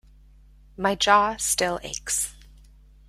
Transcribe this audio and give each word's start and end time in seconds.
My 0.77 0.95
jaw 0.95 1.35
still 1.37 1.79
aches. 1.83 2.33